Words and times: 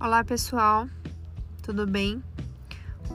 Olá 0.00 0.22
pessoal, 0.22 0.88
tudo 1.60 1.84
bem? 1.84 2.22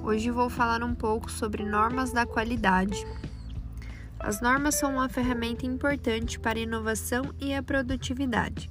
Hoje 0.03 0.29
vou 0.29 0.49
falar 0.49 0.83
um 0.83 0.93
pouco 0.93 1.31
sobre 1.31 1.63
normas 1.63 2.11
da 2.11 2.25
qualidade. 2.25 3.07
As 4.19 4.41
normas 4.41 4.75
são 4.75 4.95
uma 4.95 5.07
ferramenta 5.07 5.65
importante 5.65 6.37
para 6.37 6.59
a 6.59 6.61
inovação 6.61 7.33
e 7.39 7.53
a 7.53 7.63
produtividade. 7.63 8.69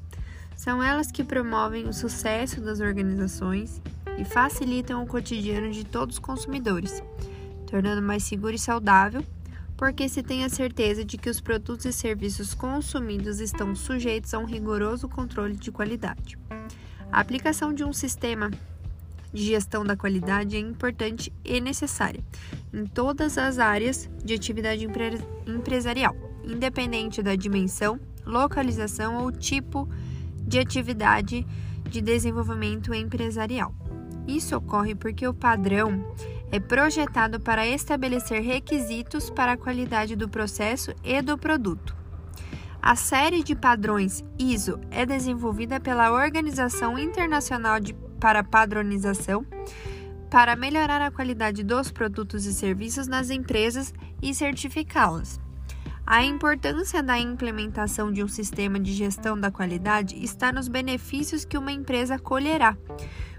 São 0.55 0.83
elas 0.83 1.11
que 1.11 1.25
promovem 1.25 1.89
o 1.89 1.93
sucesso 1.95 2.61
das 2.61 2.81
organizações 2.81 3.81
e 4.19 4.27
facilitam 4.27 5.03
o 5.03 5.07
cotidiano 5.07 5.73
de 5.73 5.83
todos 5.83 6.17
os 6.17 6.21
consumidores, 6.21 7.03
tornando 7.67 8.03
mais 8.03 8.25
seguro 8.25 8.55
e 8.55 8.59
saudável, 8.59 9.25
porque 9.75 10.07
se 10.07 10.23
tem 10.23 10.45
a 10.45 10.51
certeza 10.51 11.03
de 11.03 11.17
que 11.17 11.31
os 11.31 11.41
produtos 11.41 11.87
e 11.87 11.93
serviços 11.95 12.53
consumidos 12.53 13.41
estão 13.41 13.75
sujeitos 13.75 14.35
a 14.35 14.39
um 14.39 14.45
rigoroso 14.45 15.09
controle 15.09 15.57
de 15.57 15.73
qualidade. 15.73 16.37
A 17.13 17.21
aplicação 17.21 17.75
de 17.75 17.85
um 17.85 17.93
sistema 17.93 18.51
de 19.35 19.45
gestão 19.45 19.85
da 19.85 19.95
qualidade 19.95 20.57
é 20.57 20.59
importante 20.59 21.31
e 21.45 21.61
necessária 21.61 22.25
em 22.73 22.87
todas 22.87 23.37
as 23.37 23.59
áreas 23.59 24.09
de 24.25 24.33
atividade 24.33 24.87
empre 24.87 25.21
empresarial, 25.47 26.17
independente 26.43 27.23
da 27.23 27.37
dimensão, 27.37 28.01
localização 28.25 29.23
ou 29.23 29.31
tipo 29.31 29.87
de 30.39 30.59
atividade 30.59 31.47
de 31.87 32.01
desenvolvimento 32.01 32.95
empresarial. 32.95 33.75
Isso 34.27 34.57
ocorre 34.57 34.95
porque 34.95 35.29
o 35.29 35.35
padrão 35.35 36.15
é 36.51 36.59
projetado 36.59 37.39
para 37.39 37.67
estabelecer 37.67 38.41
requisitos 38.41 39.29
para 39.29 39.53
a 39.53 39.57
qualidade 39.57 40.17
do 40.17 40.31
processo 40.31 40.95
e 41.05 41.21
do 41.21 41.37
produto. 41.37 42.02
A 42.85 42.97
série 42.97 43.45
de 43.45 43.55
padrões 43.55 44.25
ISO 44.37 44.81
é 44.91 45.07
desenvolvida 45.07 45.79
pela 45.79 46.11
Organização 46.11 46.99
Internacional 46.99 47.79
de, 47.79 47.95
para 48.19 48.43
Padronização 48.43 49.47
para 50.29 50.57
melhorar 50.57 51.01
a 51.01 51.11
qualidade 51.11 51.63
dos 51.63 51.93
produtos 51.93 52.45
e 52.45 52.53
serviços 52.53 53.07
nas 53.07 53.31
empresas 53.31 53.95
e 54.21 54.35
certificá-las. 54.35 55.41
A 56.05 56.25
importância 56.25 57.01
da 57.05 57.17
implementação 57.17 58.11
de 58.11 58.25
um 58.25 58.27
sistema 58.27 58.81
de 58.81 58.93
gestão 58.93 59.39
da 59.39 59.53
qualidade 59.53 60.21
está 60.21 60.51
nos 60.51 60.67
benefícios 60.67 61.45
que 61.45 61.57
uma 61.57 61.71
empresa 61.71 62.19
colherá, 62.19 62.77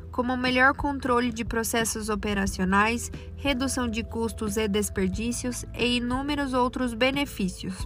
como 0.09 0.38
melhor 0.38 0.73
controle 0.73 1.33
de 1.33 1.44
processos 1.44 2.07
operacionais, 2.07 3.11
redução 3.35 3.89
de 3.89 4.05
custos 4.05 4.55
e 4.55 4.69
desperdícios 4.69 5.66
e 5.78 5.97
inúmeros 5.97 6.53
outros 6.53 6.94
benefícios. 6.94 7.85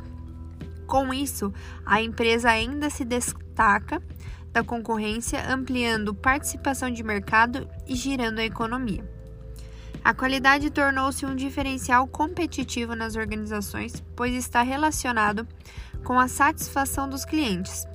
Com 0.88 1.14
isso, 1.14 1.54
a 1.86 2.02
empresa 2.02 2.50
ainda 2.50 2.90
se 2.90 3.04
destaca 3.04 4.02
da 4.54 4.64
concorrência, 4.64 5.52
ampliando 5.52 6.16
participação 6.16 6.90
de 6.90 7.04
mercado 7.04 7.70
e 7.86 7.94
girando 7.94 8.40
a 8.40 8.46
economia. 8.46 9.08
A 10.04 10.14
qualidade 10.14 10.70
tornou-se 10.70 11.26
um 11.26 11.36
diferencial 11.36 12.08
competitivo 12.08 12.96
nas 12.96 13.18
organizações, 13.18 14.02
pois 14.16 14.34
está 14.34 14.62
relacionado 14.62 15.46
com 16.06 16.18
a 16.18 16.30
satisfação 16.30 17.10
dos 17.10 17.26
clientes, 17.26 17.86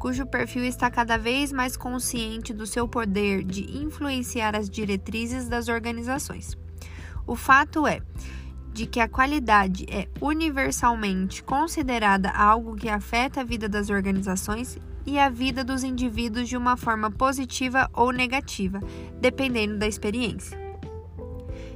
cujo 0.00 0.26
perfil 0.26 0.64
está 0.64 0.90
cada 0.90 1.16
vez 1.16 1.52
mais 1.52 1.76
consciente 1.76 2.52
do 2.52 2.66
seu 2.66 2.88
poder 2.88 3.44
de 3.44 3.78
influenciar 3.78 4.56
as 4.56 4.68
diretrizes 4.68 5.48
das 5.48 5.68
organizações. 5.68 6.58
O 7.24 7.36
fato 7.36 7.86
é 7.86 8.00
de 8.72 8.86
que 8.86 9.00
a 9.00 9.08
qualidade 9.08 9.84
é 9.88 10.08
universalmente 10.20 11.42
considerada 11.42 12.30
algo 12.30 12.74
que 12.74 12.88
afeta 12.88 13.40
a 13.40 13.44
vida 13.44 13.68
das 13.68 13.90
organizações 13.90 14.78
e 15.04 15.18
a 15.18 15.28
vida 15.28 15.62
dos 15.62 15.82
indivíduos 15.82 16.48
de 16.48 16.56
uma 16.56 16.76
forma 16.76 17.10
positiva 17.10 17.90
ou 17.92 18.12
negativa, 18.12 18.80
dependendo 19.20 19.78
da 19.78 19.86
experiência. 19.86 20.60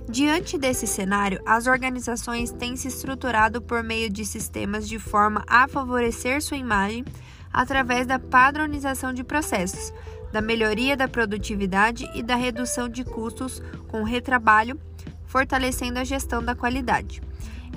Diante 0.09 0.57
desse 0.57 0.87
cenário, 0.87 1.41
as 1.45 1.67
organizações 1.67 2.53
têm 2.53 2.77
se 2.77 2.87
estruturado 2.87 3.61
por 3.61 3.83
meio 3.83 4.09
de 4.09 4.25
sistemas 4.25 4.89
de 4.89 4.99
forma 4.99 5.45
a 5.49 5.67
favorecer 5.67 6.41
sua 6.41 6.57
imagem 6.57 7.05
através 7.53 8.07
da 8.07 8.19
padronização 8.19 9.13
de 9.13 9.25
processos, 9.25 9.93
da 10.33 10.41
melhoria 10.41 10.97
da 10.97 11.09
produtividade 11.09 12.09
e 12.15 12.23
da 12.23 12.37
redução 12.37 12.89
de 12.89 13.05
custos 13.05 13.61
com 13.89 14.05
retrabalho 14.05 14.79
fortalecendo 15.27 15.99
a 15.99 16.05
gestão 16.05 16.43
da 16.43 16.55
qualidade. 16.55 17.21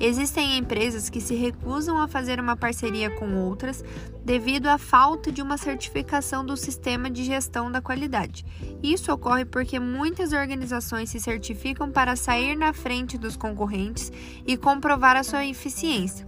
Existem 0.01 0.57
empresas 0.57 1.09
que 1.09 1.19
se 1.19 1.35
recusam 1.35 1.99
a 1.99 2.07
fazer 2.07 2.39
uma 2.39 2.55
parceria 2.55 3.09
com 3.09 3.35
outras 3.35 3.83
devido 4.23 4.67
à 4.67 4.77
falta 4.77 5.29
de 5.29 5.41
uma 5.41 5.57
certificação 5.57 6.45
do 6.45 6.55
sistema 6.55 7.09
de 7.09 7.25
gestão 7.25 7.69
da 7.69 7.81
qualidade. 7.81 8.45
Isso 8.81 9.11
ocorre 9.11 9.43
porque 9.43 9.77
muitas 9.77 10.31
organizações 10.31 11.09
se 11.09 11.19
certificam 11.19 11.91
para 11.91 12.15
sair 12.15 12.55
na 12.55 12.71
frente 12.71 13.17
dos 13.17 13.35
concorrentes 13.35 14.09
e 14.47 14.55
comprovar 14.55 15.17
a 15.17 15.23
sua 15.23 15.45
eficiência, 15.45 16.25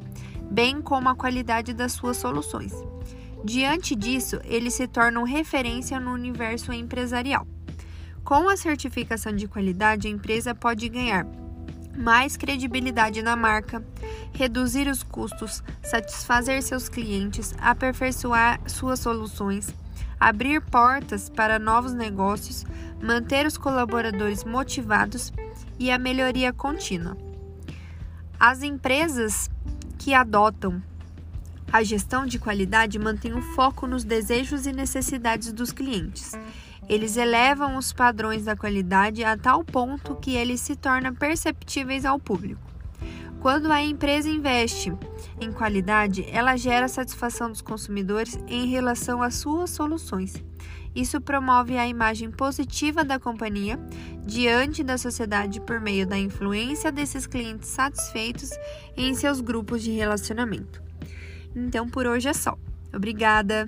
bem 0.51 0.81
como 0.81 1.07
a 1.07 1.15
qualidade 1.15 1.73
das 1.73 1.93
suas 1.93 2.17
soluções. 2.17 2.73
Diante 3.41 3.95
disso, 3.95 4.39
eles 4.43 4.73
se 4.73 4.85
tornam 4.85 5.23
referência 5.23 5.97
no 5.97 6.11
universo 6.11 6.73
empresarial. 6.73 7.47
Com 8.23 8.47
a 8.47 8.55
certificação 8.55 9.35
de 9.35 9.47
qualidade, 9.47 10.07
a 10.07 10.11
empresa 10.11 10.53
pode 10.53 10.87
ganhar 10.87 11.25
mais 11.97 12.37
credibilidade 12.37 13.21
na 13.21 13.35
marca, 13.35 13.83
reduzir 14.33 14.87
os 14.87 15.03
custos, 15.03 15.63
satisfazer 15.83 16.61
seus 16.63 16.87
clientes, 16.87 17.53
aperfeiçoar 17.59 18.61
suas 18.67 18.99
soluções, 18.99 19.73
abrir 20.19 20.61
portas 20.61 21.29
para 21.29 21.59
novos 21.59 21.93
negócios, 21.93 22.63
manter 23.01 23.45
os 23.45 23.57
colaboradores 23.57 24.43
motivados 24.43 25.33
e 25.77 25.91
a 25.91 25.97
melhoria 25.97 26.53
contínua. 26.53 27.17
As 28.39 28.63
empresas 28.63 29.49
que 29.97 30.13
adotam 30.13 30.81
a 31.73 31.83
gestão 31.83 32.25
de 32.25 32.38
qualidade 32.38 32.99
mantêm 32.99 33.33
o 33.33 33.41
foco 33.53 33.88
nos 33.88 34.03
desejos 34.03 34.65
e 34.65 34.73
necessidades 34.73 35.51
dos 35.53 35.71
clientes 35.71 36.33
eles 36.90 37.18
elevam 37.18 37.78
os 37.78 37.94
padrões 37.94 38.46
da 38.46 38.56
qualidade 38.56 39.24
a 39.24 39.38
tal 39.38 39.64
ponto 39.64 40.16
que 40.16 40.36
eles 40.36 40.62
se 40.62 40.75
tornam 40.75 41.14
perceptíveis 41.14 42.06
ao 42.06 42.19
público. 42.19 42.62
Quando 43.40 43.72
a 43.72 43.81
empresa 43.81 44.30
investe 44.30 44.94
em 45.40 45.52
qualidade, 45.52 46.24
ela 46.30 46.56
gera 46.56 46.88
satisfação 46.88 47.50
dos 47.50 47.62
consumidores 47.62 48.38
em 48.47 48.68
relação 48.68 49.22
às 49.24 49.36
suas 49.36 49.72
soluções. 49.72 50.36
Isso 50.94 51.19
promove 51.22 51.78
a 51.78 51.88
imagem 51.88 52.30
positiva 52.30 53.03
da 53.03 53.18
companhia 53.18 53.80
diante 54.25 54.84
da 54.84 54.98
sociedade 54.98 55.59
por 55.62 55.80
meio 55.80 56.06
da 56.06 56.19
influência 56.19 56.92
desses 56.92 57.25
clientes 57.25 57.69
satisfeitos 57.69 58.52
em 58.96 59.16
seus 59.16 59.42
grupos 59.42 59.81
de 59.81 59.92
relacionamento. 59.92 60.84
Então, 61.56 61.90
por 61.90 62.06
hoje 62.06 62.28
é 62.28 62.34
só. 62.34 62.58
Obrigada! 62.94 63.66